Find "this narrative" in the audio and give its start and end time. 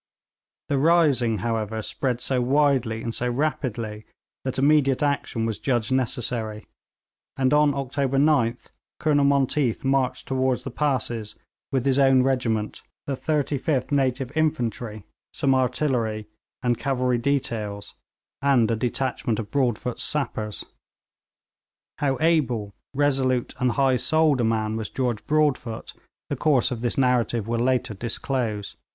26.81-27.47